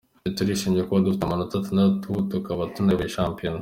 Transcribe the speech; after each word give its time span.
Ati 0.25 0.31
“Turishimye 0.37 0.81
kuba 0.83 1.03
dufite 1.05 1.23
amanota 1.25 1.53
atandatu 1.57 2.09
tukaba 2.31 2.61
tunayoboye 2.73 3.11
shampiyona. 3.17 3.59